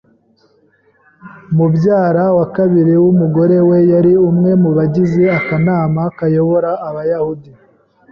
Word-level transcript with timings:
Mubyara 1.55 2.23
wa 2.37 2.45
kabiri 2.55 2.93
w'umugore 3.03 3.57
we 3.69 3.77
yari 3.93 4.11
umwe 4.29 4.51
mu 4.61 4.69
bagize 4.77 5.21
akanama 5.37 6.01
kayobora 6.17 6.71
Abayahudi. 6.87 7.51